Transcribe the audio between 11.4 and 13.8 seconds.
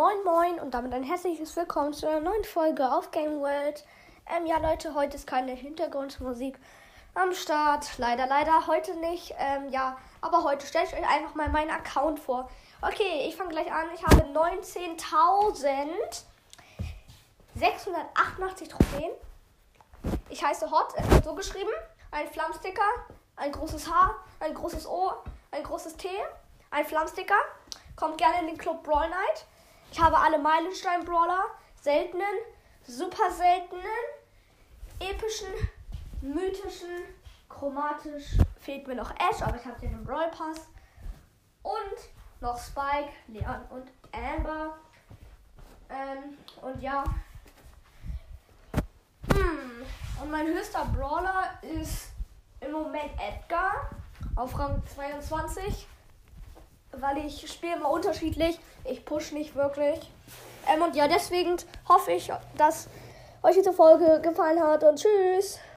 meinen Account vor. Okay, ich fange gleich